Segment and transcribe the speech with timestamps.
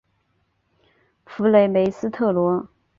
[1.27, 2.67] 弗雷梅斯特罗。